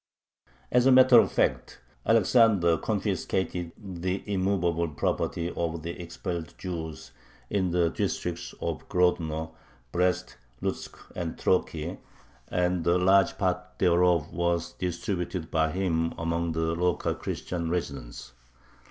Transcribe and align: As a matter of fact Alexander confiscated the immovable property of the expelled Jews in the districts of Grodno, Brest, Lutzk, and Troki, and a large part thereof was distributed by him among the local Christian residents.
As 0.71 0.87
a 0.87 0.91
matter 0.91 1.19
of 1.19 1.31
fact 1.31 1.79
Alexander 2.07 2.75
confiscated 2.75 3.71
the 3.77 4.23
immovable 4.25 4.87
property 4.87 5.51
of 5.55 5.83
the 5.83 5.91
expelled 6.01 6.55
Jews 6.57 7.11
in 7.51 7.69
the 7.69 7.91
districts 7.91 8.55
of 8.61 8.89
Grodno, 8.89 9.51
Brest, 9.91 10.37
Lutzk, 10.59 10.97
and 11.15 11.37
Troki, 11.37 11.99
and 12.47 12.83
a 12.87 12.97
large 12.97 13.37
part 13.37 13.77
thereof 13.77 14.33
was 14.33 14.73
distributed 14.73 15.51
by 15.51 15.69
him 15.69 16.13
among 16.17 16.53
the 16.53 16.73
local 16.73 17.13
Christian 17.13 17.69
residents. 17.69 18.33